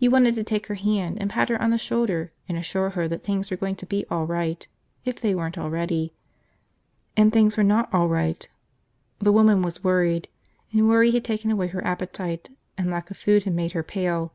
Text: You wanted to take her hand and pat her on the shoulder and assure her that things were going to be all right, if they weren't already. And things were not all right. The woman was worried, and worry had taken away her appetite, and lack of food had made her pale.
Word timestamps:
You 0.00 0.10
wanted 0.10 0.34
to 0.34 0.42
take 0.42 0.66
her 0.66 0.74
hand 0.74 1.18
and 1.20 1.30
pat 1.30 1.48
her 1.48 1.62
on 1.62 1.70
the 1.70 1.78
shoulder 1.78 2.32
and 2.48 2.58
assure 2.58 2.90
her 2.90 3.06
that 3.06 3.22
things 3.22 3.52
were 3.52 3.56
going 3.56 3.76
to 3.76 3.86
be 3.86 4.04
all 4.10 4.26
right, 4.26 4.66
if 5.04 5.20
they 5.20 5.32
weren't 5.32 5.56
already. 5.58 6.12
And 7.16 7.32
things 7.32 7.56
were 7.56 7.62
not 7.62 7.88
all 7.94 8.08
right. 8.08 8.48
The 9.20 9.30
woman 9.30 9.62
was 9.62 9.84
worried, 9.84 10.26
and 10.72 10.88
worry 10.88 11.12
had 11.12 11.24
taken 11.24 11.52
away 11.52 11.68
her 11.68 11.86
appetite, 11.86 12.50
and 12.76 12.90
lack 12.90 13.12
of 13.12 13.16
food 13.16 13.44
had 13.44 13.54
made 13.54 13.70
her 13.78 13.84
pale. 13.84 14.32